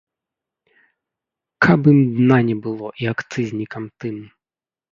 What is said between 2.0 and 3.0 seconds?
дна не было